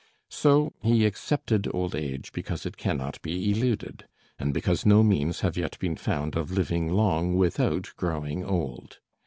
So 0.31 0.73
he 0.81 1.05
accepted 1.05 1.67
old 1.75 1.93
age 1.95 2.31
because 2.33 2.65
it 2.65 2.75
cannot 2.75 3.21
be 3.21 3.51
eluded, 3.51 4.07
and 4.39 4.51
because 4.51 4.83
no 4.83 5.03
means 5.03 5.41
have 5.41 5.55
yet 5.55 5.77
been 5.77 5.95
found 5.95 6.35
of 6.35 6.49
living 6.49 6.91
long 6.91 7.35
without 7.35 7.91
growing 7.97 8.43
old. 8.43 8.97